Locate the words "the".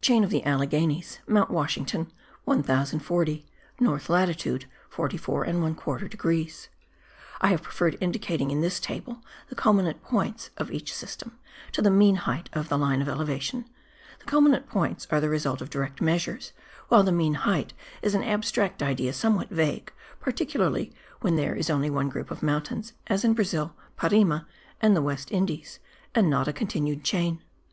0.30-0.44, 9.48-9.56, 11.82-11.90, 12.68-12.78, 14.20-14.24, 15.20-15.28, 17.02-17.10, 24.94-25.02